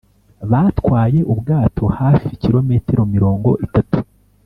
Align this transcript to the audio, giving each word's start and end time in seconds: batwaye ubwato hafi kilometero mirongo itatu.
batwaye 0.51 1.19
ubwato 1.33 1.83
hafi 1.99 2.27
kilometero 2.41 3.01
mirongo 3.13 3.49
itatu. 3.65 3.99